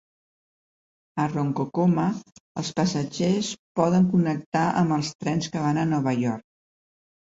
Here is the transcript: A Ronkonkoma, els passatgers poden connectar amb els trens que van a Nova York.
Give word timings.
A 1.23 1.25
Ronkonkoma, 1.33 2.07
els 2.63 2.73
passatgers 2.81 3.53
poden 3.83 4.11
connectar 4.17 4.67
amb 4.83 5.01
els 5.01 5.17
trens 5.23 5.55
que 5.57 5.67
van 5.71 5.85
a 5.87 5.89
Nova 5.97 6.21
York. 6.29 6.53